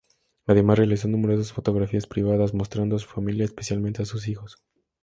Además, 0.47 0.79
realizó 0.79 1.07
numerosas 1.07 1.53
fotografías 1.53 2.07
privadas, 2.07 2.55
mostrando 2.55 2.95
a 2.95 2.99
su 2.99 3.07
familia, 3.07 3.45
especialmente 3.45 4.01
a 4.01 4.05
sus 4.05 4.27
hijos. 4.27 4.57